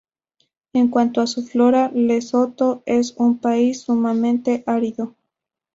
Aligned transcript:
En 0.73 0.87
cuanto 0.87 1.21
a 1.21 1.27
su 1.27 1.45
flora, 1.45 1.91
Lesoto 1.93 2.81
es 2.87 3.13
un 3.17 3.37
país 3.37 3.81
sumamente 3.81 4.63
árido. 4.65 5.13